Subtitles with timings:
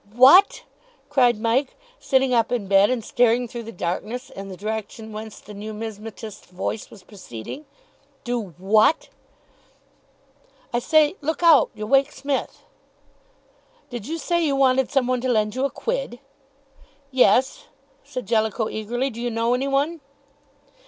[0.15, 0.63] "What!"
[1.09, 5.39] cried Mike, sitting up in bed and staring through the darkness in the direction whence
[5.39, 7.67] the numismatist's voice was proceeding.
[8.23, 9.09] "Do what?"
[10.73, 11.69] "I say, look out.
[11.75, 12.63] You'll wake Smith."
[13.91, 16.17] "Did you say you wanted some one to lend you a quid?"
[17.11, 17.65] "Yes,"
[18.03, 19.11] said Jellicoe eagerly.
[19.11, 20.01] "Do you know any one?"